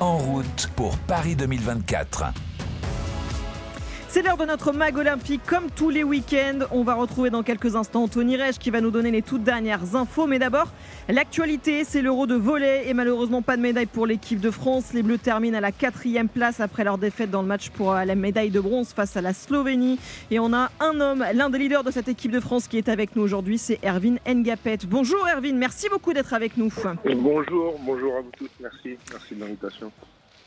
[0.00, 2.32] en route pour Paris 2024.
[4.08, 6.60] C'est l'heure de notre mag olympique comme tous les week-ends.
[6.70, 9.94] On va retrouver dans quelques instants Anthony Reich qui va nous donner les toutes dernières
[9.94, 10.26] infos.
[10.26, 10.68] Mais d'abord,
[11.08, 14.94] l'actualité, c'est l'euro de volet et malheureusement pas de médaille pour l'équipe de France.
[14.94, 18.14] Les Bleus terminent à la quatrième place après leur défaite dans le match pour la
[18.14, 19.98] médaille de bronze face à la Slovénie.
[20.30, 22.88] Et on a un homme, l'un des leaders de cette équipe de France qui est
[22.88, 24.78] avec nous aujourd'hui, c'est Erwin Ngapet.
[24.88, 26.72] Bonjour Erwin, merci beaucoup d'être avec nous.
[27.04, 29.92] Bonjour, bonjour à vous tous, merci, merci de l'invitation.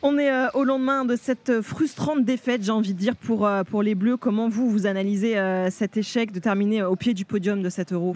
[0.02, 3.64] On est euh, au lendemain de cette frustrante défaite, j'ai envie de dire, pour, euh,
[3.64, 4.16] pour les Bleus.
[4.16, 7.92] Comment vous, vous analysez euh, cet échec de terminer au pied du podium de cet
[7.92, 8.16] Euro?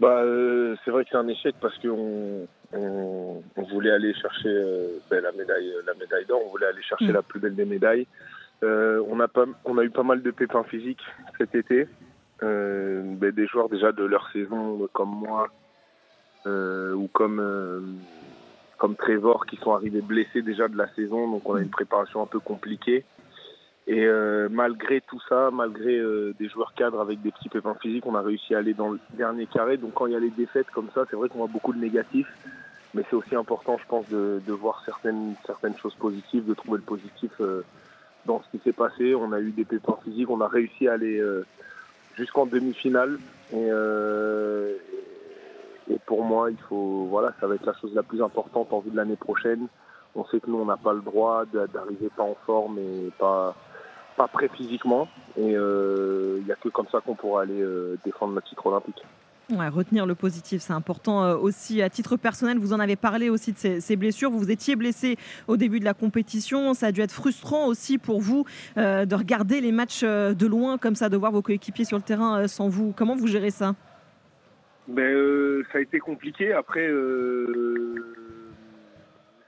[0.00, 0.22] Bah,
[0.84, 4.52] C'est vrai que c'est un échec parce qu'on on, voulait aller chercher
[5.10, 7.12] ben, la médaille, la médaille d'or, on voulait aller chercher mm.
[7.12, 8.06] la plus belle des médailles.
[8.62, 11.04] on, a pas, on a eu pas mal de pépins physiques
[11.38, 11.86] cet été.
[12.40, 15.48] Ben, des joueurs déjà de leur saison comme moi
[16.44, 17.96] ou comme
[18.78, 22.22] comme Trevor qui sont arrivés blessés déjà de la saison, donc on a une préparation
[22.22, 23.04] un peu compliquée.
[23.88, 28.04] Et euh, malgré tout ça, malgré euh, des joueurs cadres avec des petits pépins physiques,
[28.06, 29.76] on a réussi à aller dans le dernier carré.
[29.76, 31.78] Donc quand il y a les défaites comme ça, c'est vrai qu'on voit beaucoup de
[31.78, 32.28] négatifs,
[32.94, 36.78] mais c'est aussi important, je pense, de, de, voir certaines, certaines choses positives, de trouver
[36.78, 37.62] le positif euh,
[38.24, 39.14] dans ce qui s'est passé.
[39.14, 41.22] On a eu des pépins physiques, on a réussi à aller
[42.16, 43.20] jusqu'en demi-finale.
[43.52, 43.70] Et,
[45.88, 48.80] et pour moi, il faut, voilà, ça va être la chose la plus importante en
[48.80, 49.68] vue de l'année prochaine.
[50.14, 53.54] On sait que nous, on n'a pas le droit d'arriver pas en forme et pas,
[54.16, 55.08] pas prêt physiquement.
[55.36, 58.66] Et euh, il n'y a que comme ça qu'on pourra aller euh, défendre notre titre
[58.66, 59.04] olympique.
[59.52, 61.80] Ouais, retenir le positif, c'est important euh, aussi.
[61.80, 64.30] À titre personnel, vous en avez parlé aussi de ces, blessures.
[64.30, 66.74] Vous étiez blessé au début de la compétition.
[66.74, 68.44] Ça a dû être frustrant aussi pour vous
[68.74, 72.48] de regarder les matchs de loin comme ça, de voir vos coéquipiers sur le terrain
[72.48, 72.92] sans vous.
[72.96, 73.76] Comment vous gérez ça?
[74.88, 76.52] Ben, euh, ça a été compliqué.
[76.52, 77.94] Après, euh,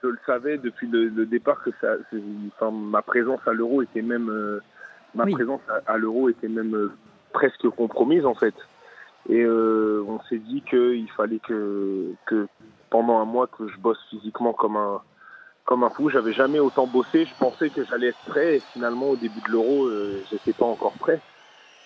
[0.02, 1.94] je le savais depuis le, départ que ça,
[2.56, 4.60] enfin, ma présence à l'euro était même, euh,
[5.14, 6.90] ma présence à, l'euro était même
[7.32, 8.54] presque compromise en fait.
[9.28, 12.48] Et on s'est dit qu'il fallait que, que
[12.88, 15.02] pendant un mois que je bosse physiquement comme un
[15.64, 16.08] comme un fou.
[16.08, 17.26] J'avais jamais autant bossé.
[17.26, 19.90] Je pensais que j'allais être prêt et finalement au début de l'euro,
[20.30, 21.20] j'étais pas encore prêt.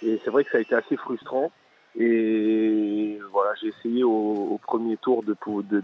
[0.02, 1.50] Et c'est vrai que ça a été assez frustrant.
[1.98, 5.36] Et voilà, j'ai essayé au, premier tour de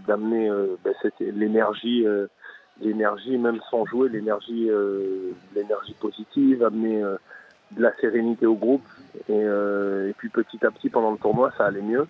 [0.07, 2.27] d'amener euh, ben, l'énergie, euh,
[2.81, 7.01] l'énergie même sans jouer, l'énergie, euh, l'énergie positive, amener
[7.71, 8.85] de la sérénité au groupe.
[9.27, 12.07] Et, et, puis petit à petit pendant le tournoi, ça allait mieux.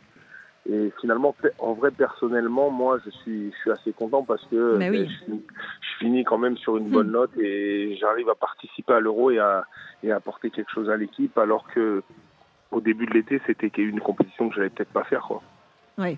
[0.69, 4.93] Et finalement, en vrai, personnellement, moi, je suis, je suis assez content parce que ben,
[4.93, 5.35] je,
[5.99, 7.11] finis quand même sur une bonne hmm.
[7.11, 9.65] note et j'arrive à participer à l'Euro et à,
[10.03, 12.03] et à apporter quelque chose à l'équipe, alors que
[12.71, 15.21] au début de l'été, c'était une compétition que j'allais peut-être pas faire.
[15.21, 15.41] Quoi.
[15.97, 16.17] Oui.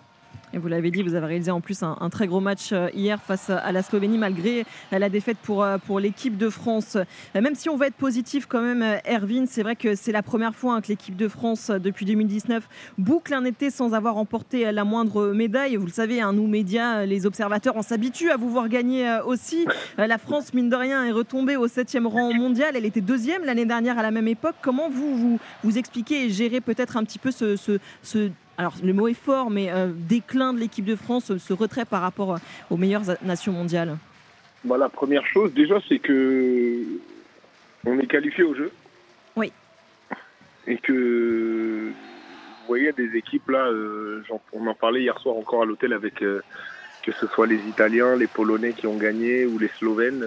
[0.54, 3.22] Et vous l'avez dit, vous avez réalisé en plus un, très gros match euh, hier
[3.22, 6.98] face à la Slovénie, malgré euh, la défaite pour, euh, pour l'équipe de France.
[7.34, 10.54] Même si on va être positif quand même, Erwin, c'est vrai que c'est la première
[10.54, 14.84] fois hein, que l'équipe de France, depuis 2019, boucle un été sans avoir remporté la
[14.84, 15.78] moindre médaille.
[15.78, 19.66] Vous le savez, hein, nous, médias, les observateurs, on s'habitue à vous voir gagner aussi.
[19.98, 22.76] La France, mine de rien, est retombée au 7e rang mondial.
[22.76, 24.56] Elle était deuxième l'année dernière à la même époque.
[24.62, 28.94] Comment vous, vous, vous expliquez et gérez peut-être un petit peu ce, ce alors le
[28.94, 32.38] mot est fort, mais euh, déclin de l'équipe de France, ce retrait par rapport
[32.70, 33.98] aux meilleures nations mondiales
[34.64, 36.84] bah, La première chose, déjà, c'est que
[37.86, 38.72] on est qualifié au jeu.
[39.36, 39.52] Oui.
[40.68, 44.24] Et que, vous voyez, des équipes là, euh,
[44.54, 46.42] on en parlait hier soir encore à l'hôtel avec euh,
[47.04, 50.24] que ce soit les Italiens, les Polonais qui ont gagné ou les Slovènes.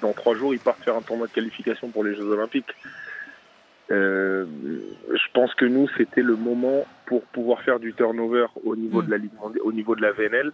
[0.00, 2.74] dans trois jours, ils partent faire un tournoi de qualification pour les Jeux Olympiques.
[3.90, 4.46] Euh,
[5.10, 9.10] je pense que nous, c'était le moment pour pouvoir faire du turnover au niveau de
[9.10, 9.32] la Ligue
[9.62, 10.52] au niveau de la VNL.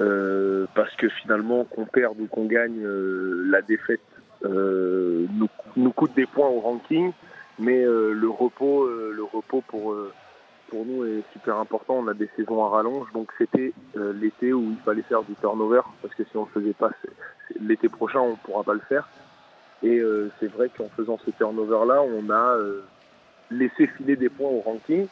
[0.00, 4.00] Euh, parce que finalement, qu'on perde ou qu'on gagne, euh, la défaite
[4.44, 7.12] nous, nous, coûte des points au ranking,
[7.58, 9.96] mais le repos, le repos pour
[10.68, 11.94] pour nous est super important.
[11.94, 15.80] On a des saisons à rallonge, donc c'était l'été où il fallait faire du turnover,
[16.00, 16.90] parce que si on le faisait pas
[17.60, 19.08] l'été prochain, on pourra pas le faire.
[19.86, 22.82] Et euh, c'est vrai qu'en faisant ce turnover-là, on a euh,
[23.52, 25.06] laissé filer des points au ranking,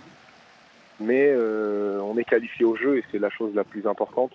[0.98, 4.32] mais euh, on est qualifié au jeu et c'est la chose la plus importante.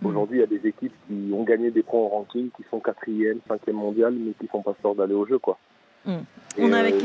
[0.00, 0.06] Mm.
[0.06, 2.80] Aujourd'hui, il y a des équipes qui ont gagné des points au ranking, qui sont
[2.80, 5.56] quatrième, cinquième mondial, mais qui font pas peur d'aller au jeu, quoi.
[6.04, 6.16] Mm.
[6.58, 7.04] On est avec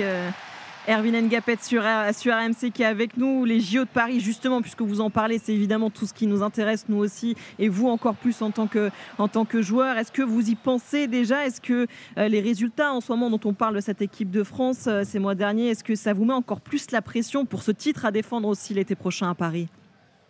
[0.89, 1.83] Erwin Ngapet sur,
[2.13, 3.45] sur RMC qui est avec nous.
[3.45, 6.42] Les JO de Paris, justement, puisque vous en parlez, c'est évidemment tout ce qui nous
[6.42, 8.89] intéresse, nous aussi, et vous encore plus en tant que,
[9.19, 9.98] en tant que joueur.
[9.98, 11.45] Est-ce que vous y pensez déjà?
[11.45, 11.86] Est-ce que
[12.18, 15.04] euh, les résultats en ce moment dont on parle de cette équipe de France euh,
[15.04, 18.06] ces mois derniers, est-ce que ça vous met encore plus la pression pour ce titre
[18.06, 19.68] à défendre aussi l'été prochain à Paris?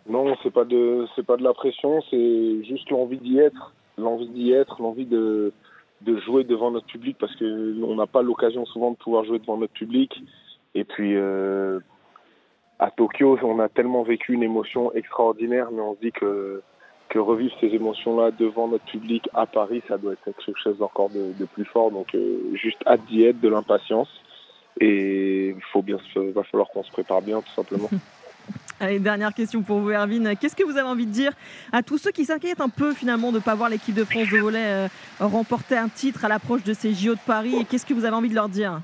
[0.08, 4.52] Non, c'est pas de pas de la pression, c'est juste l'envie d'y être, l'envie d'y
[4.52, 5.52] être, l'envie de
[6.02, 9.38] de jouer devant notre public parce que on n'a pas l'occasion souvent de pouvoir jouer
[9.38, 10.12] devant notre public
[10.74, 11.80] et puis euh,
[12.78, 16.62] à Tokyo, on a tellement vécu une émotion extraordinaire, mais on se dit que,
[17.08, 21.10] que revivre ces émotions-là devant notre public à Paris, ça doit être quelque chose d'encore
[21.10, 21.90] de, plus fort.
[21.90, 24.08] Donc euh, juste hâte d'y être, de l'impatience.
[24.80, 25.98] Et il faut bien,
[26.34, 27.88] va falloir qu'on se prépare bien, tout simplement.
[28.80, 30.34] Allez, dernière question pour vous, Erwin.
[30.34, 31.32] Qu'est-ce que vous avez envie de dire
[31.70, 34.28] à tous ceux qui s'inquiètent un peu finalement de ne pas voir l'équipe de France
[34.28, 34.88] de volet euh,
[35.20, 37.54] remporter un titre à l'approche de ces JO de Paris?
[37.60, 38.80] Et qu'est-ce que vous avez envie de leur dire?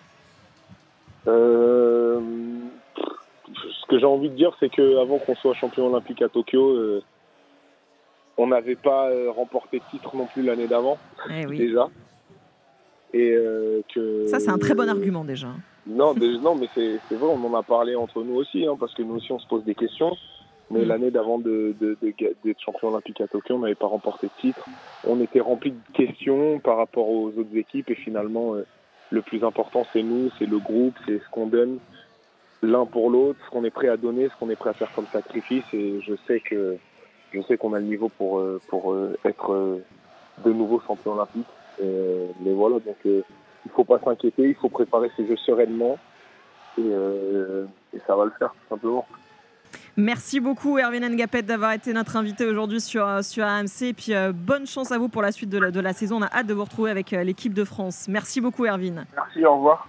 [1.26, 2.20] Euh,
[3.46, 7.02] ce que j'ai envie de dire, c'est qu'avant qu'on soit champion olympique à Tokyo, euh,
[8.36, 10.98] on n'avait pas euh, remporté de titre non plus l'année d'avant,
[11.30, 11.88] eh déjà.
[13.14, 13.34] Et
[13.94, 15.48] que ça, c'est un très bon argument déjà.
[15.86, 19.02] Non, non mais c'est vrai, on en a parlé entre nous aussi, hein, parce que
[19.02, 20.16] nous aussi, on se pose des questions.
[20.70, 20.88] Mais mm.
[20.88, 24.66] l'année d'avant d'être de, de, champion olympique à Tokyo, on n'avait pas remporté de titre.
[25.06, 28.54] On était rempli de questions par rapport aux autres équipes et finalement,
[29.10, 31.78] le plus important, c'est nous, c'est le groupe, c'est ce qu'on donne
[32.62, 34.92] l'un pour l'autre, ce qu'on est prêt à donner, ce qu'on est prêt à faire
[34.92, 35.64] comme sacrifice.
[35.72, 36.76] Et je sais que
[37.32, 39.84] je sais qu'on a le niveau pour euh, pour euh, être euh,
[40.44, 41.46] de nouveau champion olympique.
[41.80, 45.98] mais voilà, donc il faut pas s'inquiéter, il faut préparer ces jeux sereinement
[46.78, 46.90] et,
[47.94, 49.06] et ça va le faire tout simplement.
[49.96, 53.82] Merci beaucoup Erwin Ngapet d'avoir été notre invité aujourd'hui sur, euh, AMC.
[53.82, 56.18] Et puis euh, bonne chance à vous pour la suite de la, de la saison.
[56.18, 58.06] On a hâte de vous retrouver avec euh, l'équipe de France.
[58.08, 59.06] Merci beaucoup Erwin.
[59.16, 59.88] Merci, au revoir.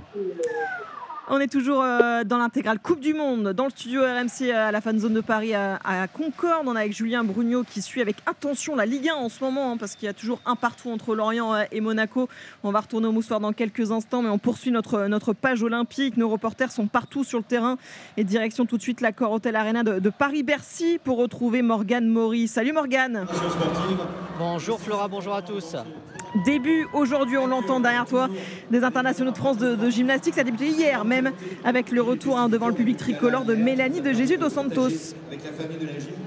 [1.31, 4.81] On est toujours euh, dans l'intégrale Coupe du Monde, dans le studio RMC à la
[4.81, 6.67] fan zone de Paris à, Concorde.
[6.67, 9.71] On est avec Julien Brugnot qui suit avec attention la Ligue 1 en ce moment,
[9.71, 12.27] hein, parce qu'il y a toujours un partout entre Lorient euh, et Monaco.
[12.63, 16.17] On va retourner au moussoir dans quelques instants, mais on poursuit notre, page olympique.
[16.17, 17.77] Nos reporters sont partout sur le terrain.
[18.17, 22.47] Et direction tout de suite la Hotel Arena de, Paris-Bercy pour retrouver Morgane Maury.
[22.47, 23.27] Salut Morgane
[24.39, 25.75] Bonjour Flora, bonjour à tous
[26.35, 28.29] Début aujourd'hui, on l'entend derrière toi,
[28.69, 30.35] des internationaux de France de, gymnastique.
[30.35, 31.31] Ça a débuté hier même
[31.63, 35.15] avec le retour hein, devant le public tricolore de Mélanie de Jésus dos Santos.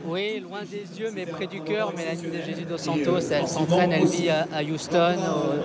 [0.06, 3.92] Oui, loin des yeux mais près du cœur, Mélanie de Jésus dos Santos, elle s'entraîne,
[3.92, 5.16] elle vit à, Houston,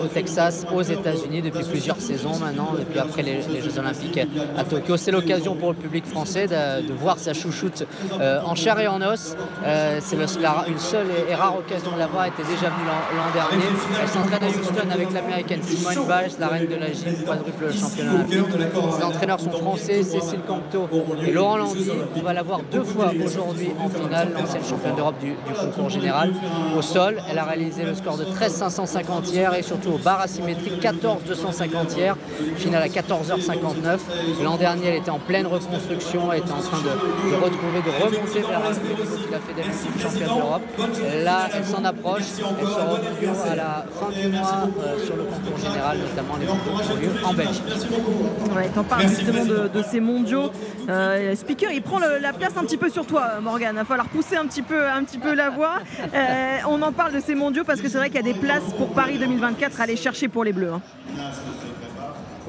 [0.01, 4.19] au, Texas, aux États-Unis depuis plusieurs saisons maintenant, depuis après les, Jeux Olympiques
[4.57, 4.98] à Tokyo.
[4.98, 7.86] C'est l'occasion pour le public français de, voir sa chouchoute
[8.19, 9.36] euh, en chair et en os.
[9.63, 10.28] Euh, c'est une
[10.80, 13.66] seule et, rare occasion de la voir, elle était déjà venue l'an dernier
[14.33, 18.53] à Houston avec l'américaine Simone Biles, la reine de la gym, quadruple championne olympique.
[18.97, 20.88] Les entraîneurs sont français, Cécile Campto
[21.25, 21.89] et Laurent Landy.
[22.15, 26.33] On va la voir deux fois aujourd'hui en finale, l'ancienne championne d'Europe du, concours général.
[26.77, 30.21] Au sol, elle a réalisé le score de 13 550 hier et surtout au bar
[30.21, 32.15] asymétrique 14 250 hier,
[32.57, 34.00] finale à 14h59.
[34.44, 38.39] L'an dernier, elle était en pleine reconstruction, elle était en train de, retrouver, de remonter
[38.41, 38.62] vers
[39.31, 40.62] la fédération championne d'Europe.
[41.24, 45.24] Là, elle s'en approche, elle se retrouve à la fin du mois euh, sur le
[45.24, 47.63] concours général, notamment les concours qui ont lieu en Belgique.
[48.55, 50.51] Ouais, T'en parles justement de, ces mondiaux.
[50.89, 53.75] Euh, speaker, il prend la place un petit peu sur toi, Morgane.
[53.75, 55.75] Il va falloir pousser un petit peu, un petit peu la voix.
[56.13, 58.39] Euh, on en parle de ces mondiaux parce que c'est vrai qu'il y a des
[58.39, 60.74] places pour Paris 2024 à aller chercher pour les Bleus.
[60.74, 60.81] Hein.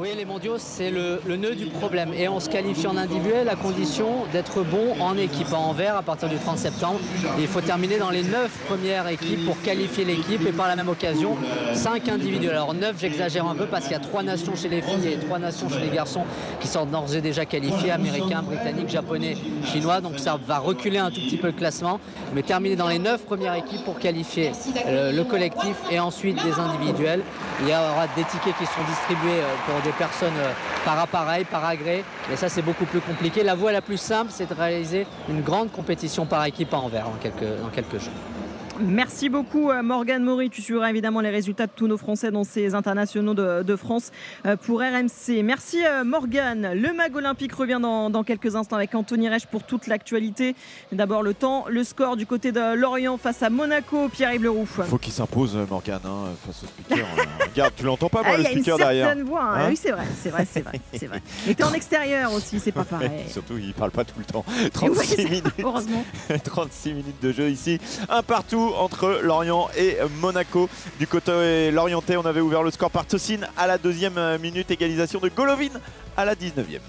[0.01, 2.13] Oui, les mondiaux, c'est le, nœud du problème.
[2.17, 5.53] Et on se qualifie en individuel à condition d'être bon en équipe.
[5.53, 7.01] En vert, à partir du 30 septembre,
[7.37, 10.89] il faut terminer dans les 9 premières équipes pour qualifier l'équipe et par la même
[10.89, 11.37] occasion,
[11.75, 12.53] 5 individuels.
[12.53, 15.17] Alors 9, j'exagère un peu parce qu'il y a 3 nations chez les filles et
[15.19, 16.23] 3 nations chez les garçons
[16.61, 20.01] qui sont d'ores et déjà qualifiés, américains, britanniques, japonais, chinois.
[20.01, 21.99] Donc ça va reculer un tout petit peu le classement.
[22.35, 24.53] Mais terminer dans les 9 premières équipes pour qualifier
[24.87, 27.23] le, le collectif et ensuite des individuels.
[27.63, 30.53] Il y aura des tickets qui seront distribués euh, pour des personnes euh,
[30.85, 32.05] par appareil, par agrès.
[32.29, 33.43] Mais ça, c'est beaucoup plus compliqué.
[33.43, 37.05] La voie la plus simple, c'est de réaliser une grande compétition par équipe à Anvers
[37.05, 38.13] dans quelques jours.
[38.81, 40.51] Merci beaucoup euh, Morgane Maury.
[40.51, 44.13] Tu suivras évidemment les résultats de tous nos Français dans ces internationaux de, France
[44.47, 45.43] euh, pour RMC.
[45.43, 46.75] Merci euh, Morgane.
[46.75, 50.55] Le mag olympique revient dans, quelques instants avec Anthony Reich pour toute l'actualité.
[50.93, 54.67] D'abord le temps, le score du côté de Lorient face à Monaco, Pierre-Yves Leroux.
[54.67, 57.07] Faut qu'il s'impose Morgane hein, face au speaker.
[57.51, 58.93] Regarde, tu l'entends pas moi ah, le speaker derrière.
[58.93, 59.43] Il y a une certaine voix.
[59.43, 59.69] Hein.
[59.71, 61.23] oui, c'est vrai, c'est vrai, c'est vrai, c'est vrai.
[61.49, 63.11] Et t'es en extérieur aussi, c'est pas pareil.
[63.29, 64.45] Surtout, il parle pas tout le temps.
[64.73, 65.45] 36 minutes.
[65.63, 66.05] Heureusement.
[66.45, 67.81] 36 minutes de jeu ici.
[68.09, 70.69] Un partout entre Lorient et Monaco.
[70.99, 75.21] Du côté lorientais, on avait ouvert le score par Tosin à la deuxième minute, égalisation
[75.21, 75.81] de Golovin
[76.17, 76.81] à la 19e.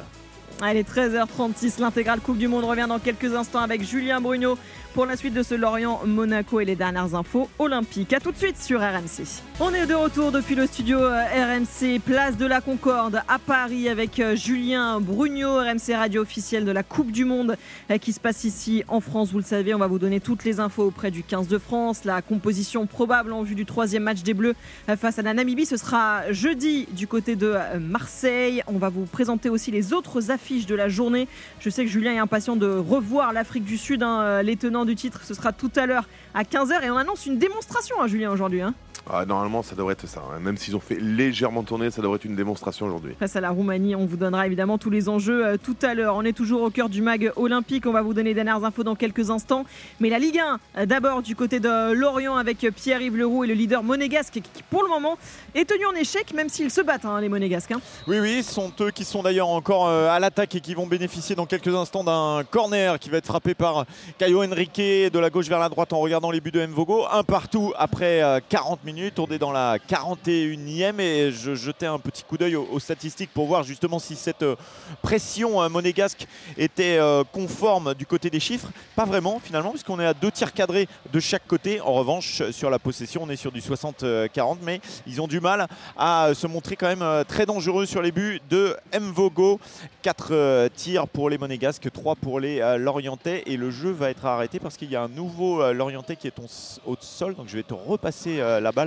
[0.61, 4.57] Allez, 13h36, l'intégrale Coupe du Monde revient dans quelques instants avec Julien Bruno
[4.93, 8.11] pour la suite de ce Lorient Monaco et les dernières infos olympiques.
[8.11, 9.41] A tout de suite sur RMC.
[9.61, 13.87] On est de retour depuis le studio euh, RMC, place de la Concorde à Paris
[13.87, 17.55] avec euh, Julien Brugnot, RMC radio officiel de la Coupe du Monde
[17.91, 19.31] euh, qui se passe ici en France.
[19.31, 22.03] Vous le savez, on va vous donner toutes les infos auprès du 15 de France,
[22.03, 24.55] la composition probable en vue du troisième match des Bleus
[24.97, 25.65] face à la Namibie.
[25.65, 28.63] Ce sera jeudi du côté de Marseille.
[28.67, 31.27] On va vous présenter aussi les autres de la journée.
[31.59, 34.95] Je sais que Julien est impatient de revoir l'Afrique du Sud, hein, les tenants du
[34.95, 35.21] titre.
[35.23, 38.31] Ce sera tout à l'heure à 15h et on annonce une démonstration, à hein, Julien,
[38.31, 38.61] aujourd'hui.
[38.61, 38.73] Hein.
[39.11, 40.21] Ah, normalement, ça devrait être ça.
[40.31, 40.39] Hein.
[40.39, 43.15] Même s'ils ont fait légèrement tourner, ça devrait être une démonstration aujourd'hui.
[43.19, 46.15] Face à la Roumanie, on vous donnera évidemment tous les enjeux euh, tout à l'heure.
[46.15, 47.87] On est toujours au cœur du mag olympique.
[47.87, 49.65] On va vous donner les dernières infos dans quelques instants.
[49.99, 53.55] Mais la Ligue 1, euh, d'abord du côté de Lorient avec Pierre-Yves Leroux et le
[53.55, 55.17] leader monégasque qui, pour le moment,
[55.55, 57.71] est tenu en échec, même s'ils se battent, hein, les monégasques.
[57.71, 57.81] Hein.
[58.07, 60.85] Oui, oui, ce sont eux qui sont d'ailleurs encore euh, à l'attaque et qui vont
[60.85, 63.85] bénéficier dans quelques instants d'un corner qui va être frappé par
[64.19, 67.05] Caio Henrique de la gauche vers la droite en regardant les buts de Mvogo.
[67.11, 68.98] Un partout après 40 minutes.
[69.17, 73.45] On est dans la 41e et je jetais un petit coup d'œil aux, statistiques pour
[73.45, 74.57] voir justement si cette euh,
[75.01, 76.27] pression euh, monégasque
[76.57, 78.67] était euh, conforme du côté des chiffres.
[78.97, 81.79] Pas vraiment finalement puisqu'on est à deux tirs cadrés de chaque côté.
[81.79, 85.67] En revanche sur la possession on est sur du 60-40 mais ils ont du mal
[85.97, 89.61] à se montrer quand même très dangereux sur les buts de Mvogo.
[90.01, 94.59] 4 tirs pour les monégasques, 3 pour les Lorientais et le jeu va être arrêté
[94.59, 96.39] parce qu'il y a un nouveau Lorientais qui est
[96.85, 98.78] au sol donc je vais te repasser la balle.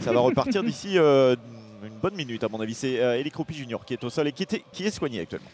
[0.00, 1.36] Ça va repartir d'ici euh,
[1.82, 2.74] une bonne minute, à mon avis.
[2.74, 5.50] C'est euh, Eli Junior qui est au sol et qui, qui est soigné actuellement.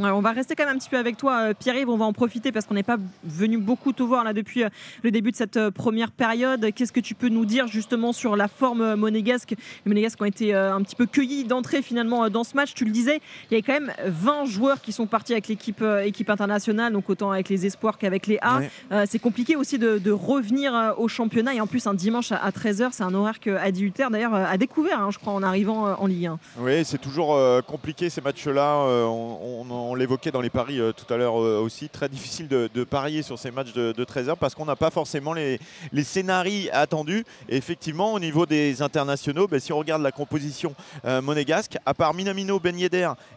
[0.00, 1.88] On va rester quand même un petit peu avec toi, euh, Pierre-Yves.
[1.88, 4.68] On va en profiter parce qu'on n'est pas venu beaucoup te voir là depuis euh,
[5.02, 6.72] le début de cette euh, première période.
[6.74, 10.54] Qu'est-ce que tu peux nous dire justement sur la forme monégasque Les monégasques ont été
[10.54, 12.74] un petit peu cueillis d'entrée finalement dans ce match?
[12.74, 13.20] Tu le disais,
[13.50, 17.10] il y a quand même 20 joueurs qui sont partis avec l'équipe équipe internationale, donc
[17.10, 18.60] autant avec les espoirs qu'avec les A.
[19.06, 23.02] c'est compliqué aussi de, revenir au championnat et en plus un dimanche à 13h, c'est
[23.02, 26.26] un horaire que Adi Hutter d'ailleurs a découvert, hein, je crois, en arrivant en Ligue
[26.26, 26.38] 1.
[26.58, 28.76] Oui, c'est toujours compliqué ces matchs-là.
[29.06, 32.84] on on l'évoquait dans les paris euh, tout à l'heure euh, aussi, très difficile de,
[32.84, 35.58] parier sur ces matchs de, 13h parce qu'on n'a pas forcément les,
[36.02, 37.24] scénarios attendus.
[37.48, 40.74] Et effectivement, au niveau des internationaux, ben, si on regarde la composition
[41.04, 42.76] euh, monégasque, à part Minamino, Ben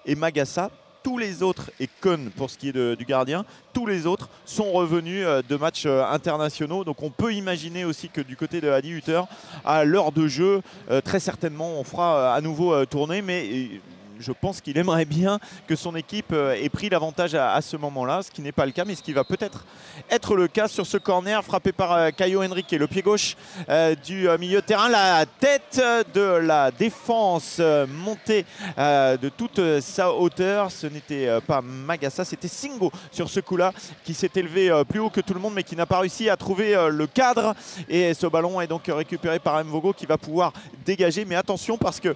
[0.05, 0.71] et Magassa,
[1.03, 4.71] tous les autres, et Kohn pour ce qui est du gardien, tous les autres sont
[4.71, 6.83] revenus de matchs internationaux.
[6.83, 9.21] Donc on peut imaginer aussi que du côté de Adi Hutter,
[9.63, 10.63] à l'heure de jeu,
[11.03, 13.21] très certainement on fera à nouveau tourner.
[13.21, 13.69] Mais
[14.19, 18.21] je pense qu'il aimerait bien que son équipe euh, ait pris l'avantage à, ce moment-là,
[18.23, 19.65] ce qui n'est pas le cas, mais ce qui va peut-être
[20.09, 23.35] être le cas sur ce corner frappé par euh, Caio Henrique, le pied gauche
[23.69, 25.81] euh, du milieu de terrain, la tête
[26.13, 28.45] de la défense montée
[28.77, 30.71] de toute sa hauteur.
[30.71, 35.21] Ce n'était pas Magassa, c'était Singo sur ce coup-là qui s'est élevé plus haut que
[35.21, 37.55] tout le monde, mais qui n'a pas réussi à trouver le cadre.
[37.89, 40.53] Et ce ballon est donc récupéré par Mvogo qui va pouvoir
[40.85, 41.25] dégager.
[41.25, 42.15] Mais attention parce que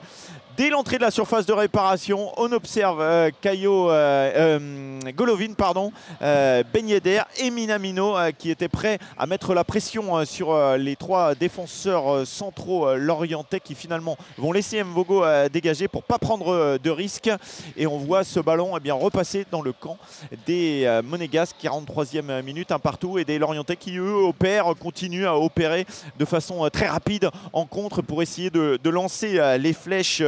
[0.60, 6.90] Dès l'entrée de la surface de réparation, on observe euh, euh, euh, Golovin, pardon, Ben
[7.38, 13.62] et Minamino qui étaient prêts à mettre la pression sur les trois défenseurs centraux lorientais
[13.62, 17.32] qui finalement vont laisser Mvogo dégager pour pas prendre de risques.
[17.78, 19.98] Et on voit ce ballon eh bien, repasser dans le camp
[20.46, 25.86] des Monégasques, 43e minute, un partout, et des Lorientais qui eux opèrent, continuent à opérer
[26.18, 30.22] de façon très rapide en contre pour essayer de lancer les flèches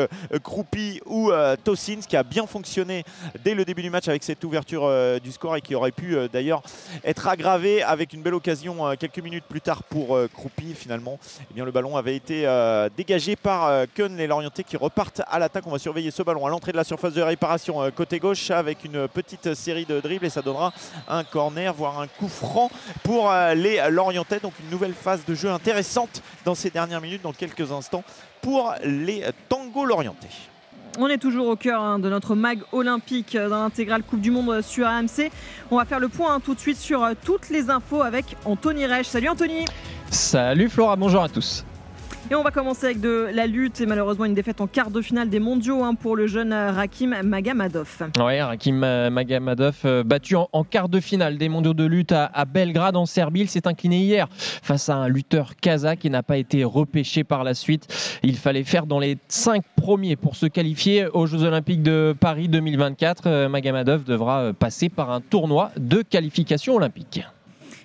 [0.44, 3.04] Croupi ou euh, Tosin, ce qui a bien fonctionné
[3.44, 6.16] dès le début du match avec cette ouverture euh, du score et qui aurait pu
[6.16, 6.62] euh, d'ailleurs
[7.04, 10.74] être aggravé avec une belle occasion quelques minutes plus tard pour Croupi.
[10.74, 12.48] Finalement, eh bien, le ballon avait été
[12.96, 15.66] dégagé par Kun, les Lorientais qui repartent à l'attaque.
[15.68, 18.86] On va surveiller ce ballon à l'entrée de la surface de réparation côté gauche avec
[18.86, 20.74] une petite série de dribbles et ça donnera
[21.08, 22.70] un corner, voire un coup franc
[23.04, 24.40] pour les Lorientais.
[24.40, 28.04] Donc une nouvelle phase de jeu intéressante dans ces dernières minutes, dans quelques instants
[28.42, 30.30] pour les Tango Lorientais.
[31.00, 34.62] On est toujours au cœur hein, de notre mag olympique dans l'intégrale Coupe du Monde
[34.62, 35.32] sur AMC.
[35.70, 38.36] On va faire le point hein, tout de suite sur euh, toutes les infos avec
[38.44, 39.06] Anthony Reich.
[39.06, 39.66] Salut Anthony
[40.10, 41.66] Salut Flora, bonjour à tous
[42.30, 45.02] et on va commencer avec de la lutte et malheureusement une défaite en quart de
[45.02, 48.10] finale des mondiaux hein, pour le jeune euh, Rakim Magamadov.
[48.20, 52.46] Oui, Rakim euh, Magamadov euh, battu en, quart de finale des mondiaux de lutte à,
[52.46, 53.42] Belgrade en Serbie.
[53.42, 57.44] Il s'est incliné hier face à un lutteur kazakh qui n'a pas été repêché par
[57.44, 58.20] la suite.
[58.24, 62.48] Il fallait faire dans les cinq premiers pour se qualifier aux Jeux Olympiques de Paris
[62.48, 63.48] 2024.
[63.48, 67.24] Magamadov devra passer par un tournoi de qualification olympique.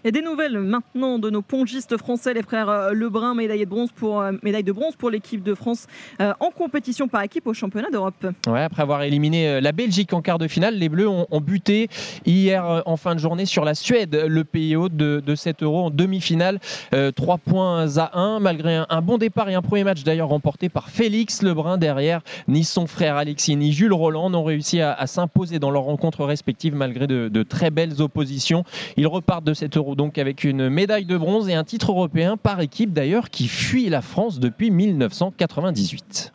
[0.07, 3.91] Et des nouvelles maintenant de nos pongistes français, les frères euh, Lebrun, médaille de bronze
[3.91, 5.89] pour, euh, médaille de bronze pour l'équipe de France
[6.21, 8.25] euh, en compétition par équipe au championnat d'Europe.
[8.47, 11.89] Ouais, après avoir éliminé la Belgique en quart de finale, les Bleus ont, buté
[12.25, 15.87] hier en fin de journée sur la Suède, le pays hôte de, de 7 euros
[15.87, 16.61] en demi-finale.
[16.93, 20.89] 3 points à 1, malgré un, bon départ et un premier match d'ailleurs remporté par
[20.89, 22.23] Félix Lebrun derrière.
[22.47, 26.25] Ni son frère Alexis ni Jules Roland n'ont réussi à, à s'imposer dans leurs rencontres
[26.25, 28.63] respectives malgré de, de très belles oppositions.
[28.97, 32.37] Ils repartent de 7 euros donc avec une médaille de bronze et un titre européen
[32.37, 36.35] par équipe d'ailleurs qui fuit la France depuis 1998.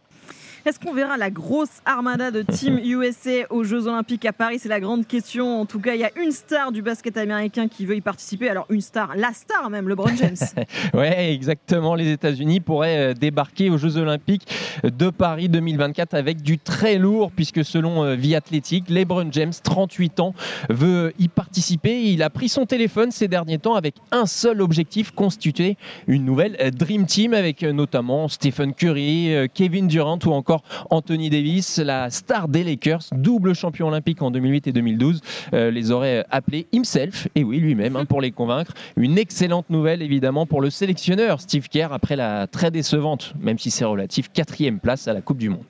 [0.63, 4.59] Est-ce qu'on verra la grosse armada de Team USA aux Jeux Olympiques à Paris?
[4.59, 5.59] C'est la grande question.
[5.59, 8.47] En tout cas, il y a une star du basket américain qui veut y participer.
[8.47, 10.37] Alors, une star, la star même, LeBron James.
[10.93, 11.95] ouais, exactement.
[11.95, 14.47] Les États-Unis pourraient euh, débarquer aux Jeux Olympiques
[14.83, 20.19] de Paris 2024 avec du très lourd, puisque selon euh, Vie Athlétique, LeBron James, 38
[20.19, 20.35] ans,
[20.69, 22.03] veut y participer.
[22.03, 25.75] Il a pris son téléphone ces derniers temps avec un seul objectif constituer
[26.05, 30.50] une nouvelle euh, Dream Team avec notamment Stephen Curry, Kevin Durant ou encore
[30.89, 35.21] Anthony Davis, la star des Lakers, double champion olympique en 2008 et 2012,
[35.53, 38.73] euh, les aurait appelés himself, et oui, lui-même, hein, pour les convaincre.
[38.97, 43.71] Une excellente nouvelle, évidemment, pour le sélectionneur Steve Kerr après la très décevante, même si
[43.71, 45.65] c'est relatif, quatrième place à la Coupe du Monde.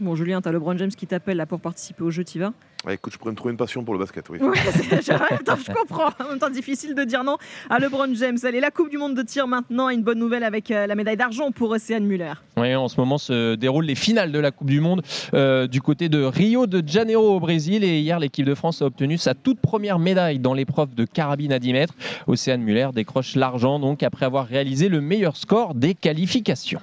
[0.00, 2.52] Bon, Julien, tu as LeBron James qui t'appelle là pour participer au jeu, tu vas?
[2.86, 4.38] Ouais, écoute, je pourrais me trouver une passion pour le basket, oui.
[4.40, 6.10] Ouais, je comprends.
[6.24, 7.36] En même temps, difficile de dire non
[7.68, 8.38] à LeBron James.
[8.44, 9.88] Allez, la Coupe du Monde de tir maintenant.
[9.88, 12.34] Une bonne nouvelle avec euh, la médaille d'argent pour Océane Muller.
[12.56, 15.02] Oui, en ce moment se déroulent les finales de la Coupe du Monde
[15.34, 17.82] euh, du côté de Rio de Janeiro au Brésil.
[17.82, 21.52] Et hier, l'équipe de France a obtenu sa toute première médaille dans l'épreuve de carabine
[21.52, 21.94] à 10 mètres.
[22.28, 26.80] Océane Muller décroche l'argent donc après avoir réalisé le meilleur score des qualifications.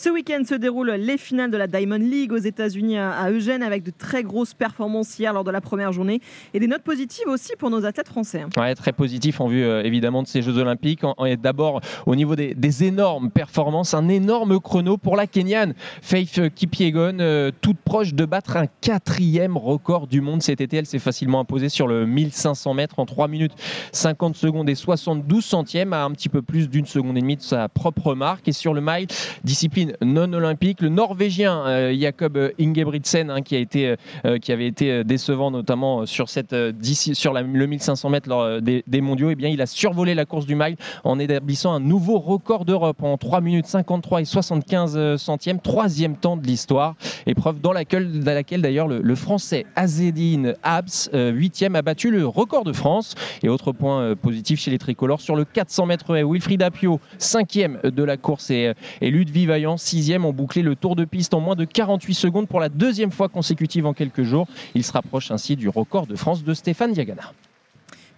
[0.00, 3.82] Ce week-end se déroulent les finales de la Diamond League aux États-Unis à Eugène avec
[3.82, 6.20] de très grosses performances hier lors de la première journée
[6.54, 8.44] et des notes positives aussi pour nos athlètes français.
[8.56, 11.02] Ouais, très positif en vue euh, évidemment de ces Jeux Olympiques.
[11.42, 17.18] D'abord au niveau des, des, énormes performances, un énorme chrono pour la Kenyane Faith Kipyegon,
[17.18, 20.76] euh, toute proche de battre un quatrième record du monde cet été.
[20.76, 23.54] Elle s'est facilement imposée sur le 1500 mètres en 3 minutes
[23.90, 27.42] 50 secondes et 72 centièmes à un petit peu plus d'une seconde et demie de
[27.42, 28.46] sa propre marque.
[28.46, 29.08] Et sur le mile,
[29.42, 30.80] discipline non olympique.
[30.80, 36.06] Le Norvégien euh, Jakob Ingebrigtsen, hein, qui, a été, euh, qui avait été décevant notamment
[36.06, 39.66] sur, cette, sur le 1500 mètres lors des, des mondiaux, et eh bien, il a
[39.66, 44.22] survolé la course du mile en établissant un nouveau record d'Europe en 3 minutes 53
[44.22, 46.94] et 75 centièmes, troisième temps de l'histoire.
[47.26, 52.26] Épreuve dans laquelle, dans laquelle d'ailleurs le, français Azedine Abs, euh, huitième, a battu le
[52.26, 53.14] record de France.
[53.42, 57.80] Et autre point euh, positif chez les tricolores sur le 400 mètres Wilfried Apio, cinquième
[57.82, 61.40] de la course et, et Ludwig Vaillant, sixième, ont bouclé le tour de piste en
[61.40, 64.46] moins de 48 secondes pour la deuxième fois consécutive en quelques jours.
[64.74, 67.32] Il se rapproche ainsi du record de France de Stéphane Diagana.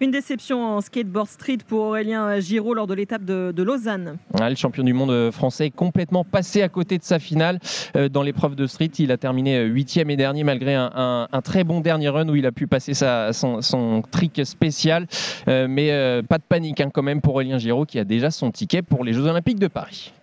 [0.01, 4.17] Une déception en skateboard street pour Aurélien Giraud lors de l'étape de, de, Lausanne.
[4.39, 7.59] Ouais, le champion du monde français est complètement passé à côté de sa finale
[7.95, 8.89] euh, dans l'épreuve de street.
[8.97, 12.35] Il a terminé huitième et dernier malgré un, un, un, très bon dernier run où
[12.35, 15.05] il a pu passer sa, son, son, trick spécial.
[15.47, 18.31] Euh, mais euh, pas de panique hein, quand même pour Aurélien Giraud qui a déjà
[18.31, 20.13] son ticket pour les Jeux Olympiques de Paris.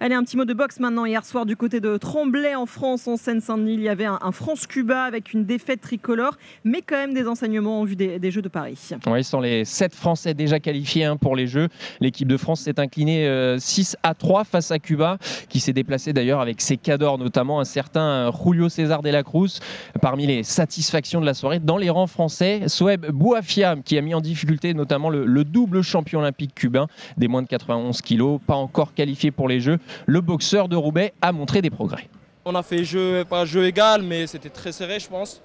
[0.00, 1.04] Allez, un petit mot de boxe maintenant.
[1.04, 5.04] Hier soir, du côté de Tremblay, en France, en Seine-Saint-Denis, il y avait un, France-Cuba
[5.04, 8.90] avec une défaite tricolore, mais quand même des enseignements en vue des, Jeux de Paris.
[9.06, 11.68] Oui, sont les 7 Français déjà qualifiés hein, pour les Jeux.
[12.00, 16.12] L'équipe de France s'est inclinée euh, 6 à 3 face à Cuba, qui s'est déplacé
[16.12, 19.60] d'ailleurs avec ses cadors, notamment un certain Julio César de la Cruz.
[20.02, 24.14] Parmi les satisfactions de la soirée, dans les rangs français, Soeb Bouafiam, qui a mis
[24.14, 28.56] en difficulté notamment le, le double champion olympique cubain des moins de 91 kilos, pas
[28.56, 32.08] encore qualifié pour les Jeux le boxeur de Roubaix a montré des progrès.
[32.44, 35.40] On a fait jeu, pas jeu égal, mais c'était très serré, je pense,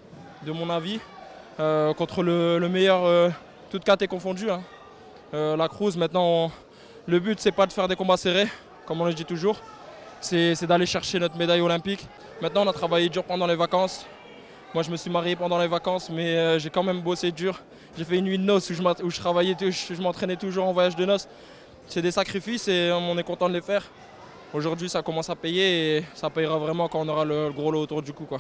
[0.45, 0.99] de mon avis.
[1.60, 3.30] Euh, contre le, le meilleur, euh,
[3.69, 4.49] toute carte est confondue.
[4.49, 4.62] Hein.
[5.34, 6.52] Euh, la Cruz, maintenant,
[7.06, 8.47] le but, c'est pas de faire des combats serrés,
[8.86, 9.62] comme on le dit toujours.
[10.21, 12.06] C'est d'aller chercher notre médaille olympique.
[12.41, 14.06] Maintenant, on a travaillé dur pendant les vacances.
[14.73, 17.62] Moi, je me suis marié pendant les vacances, mais j'ai quand même bossé dur.
[17.97, 20.73] J'ai fait une nuit de noces où je, où je travaillais, je m'entraînais toujours en
[20.73, 21.30] voyage de noces.
[21.88, 23.84] C'est des sacrifices et on est content de les faire
[24.54, 27.82] aujourd'hui ça commence à payer et ça payera vraiment quand on aura le gros lot
[27.82, 28.26] autour du cou.
[28.26, 28.40] Quoi.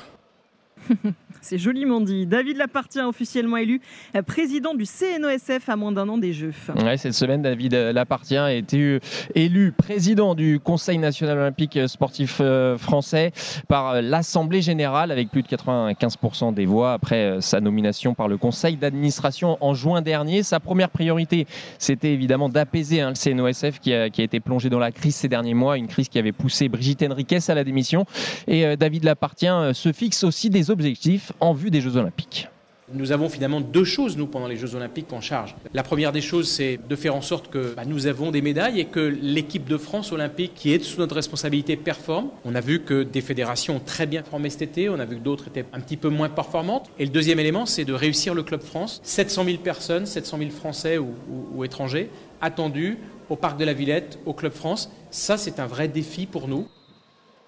[1.41, 2.25] C'est joliment dit.
[2.25, 3.81] David Lapartien, officiellement élu
[4.27, 6.53] président du CNOSF à moins d'un an des Jeux.
[6.83, 8.99] Ouais, cette semaine, David Lapartien a été
[9.35, 12.41] élu président du Conseil national olympique sportif
[12.77, 13.31] français
[13.67, 18.75] par l'Assemblée générale avec plus de 95% des voix après sa nomination par le Conseil
[18.75, 20.43] d'administration en juin dernier.
[20.43, 24.69] Sa première priorité, c'était évidemment d'apaiser hein, le CNOSF qui a, qui a, été plongé
[24.69, 27.63] dans la crise ces derniers mois, une crise qui avait poussé Brigitte Henriquez à la
[27.63, 28.05] démission.
[28.47, 32.47] Et David Lapartien se fixe aussi des objectifs en vue des Jeux Olympiques.
[32.91, 35.55] Nous avons finalement deux choses, nous, pendant les Jeux Olympiques en charge.
[35.75, 38.79] La première des choses, c'est de faire en sorte que bah, nous avons des médailles
[38.79, 42.29] et que l'équipe de France olympique, qui est sous notre responsabilité, performe.
[42.45, 45.17] On a vu que des fédérations ont très bien formé cet été, on a vu
[45.17, 46.89] que d'autres étaient un petit peu moins performantes.
[46.97, 49.01] Et le deuxième élément, c'est de réussir le Club France.
[49.03, 51.13] 700 000 personnes, 700 000 Français ou,
[51.53, 52.09] ou étrangers
[52.41, 52.97] attendus
[53.29, 54.91] au Parc de la Villette, au Club France.
[55.11, 56.67] Ça, c'est un vrai défi pour nous.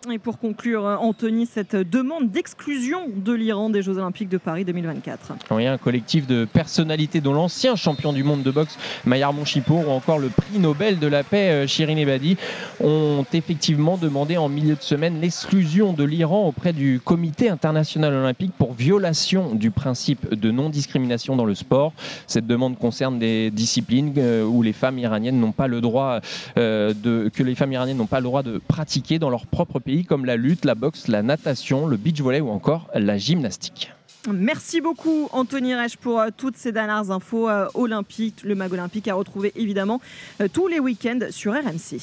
[0.10, 5.34] Et pour conclure, Anthony, cette demande d'exclusion de l'Iran des Jeux Olympiques de Paris 2024.
[5.52, 9.92] Oui, un collectif de personnalités dont l'ancien champion du monde de boxe Maillard Monchipour ou
[9.92, 12.36] encore le prix Nobel de la paix Shirin euh, Ebadi
[12.84, 18.54] ont effectivement demandé en milieu de semaine l'exclusion de l'Iran auprès du Comité international olympique
[18.58, 21.94] pour violation du principe de non-discrimination dans le sport.
[22.26, 26.22] Cette demande concerne des disciplines euh, où les femmes iraniennes n'ont pas le droit
[26.58, 29.80] euh, de, que les femmes iraniennes n'ont pas le droit de pratiquer dans leur propre
[29.80, 33.92] pays comme la lutte, la boxe, la natation, le beach volley ou encore la gymnastique.
[34.32, 38.44] Merci beaucoup Anthony Reich pour euh, toutes ces dernières infos euh, olympiques.
[38.44, 40.00] Le Mag Olympique a retrouvé évidemment
[40.42, 41.98] euh, tous les week-ends sur RMC.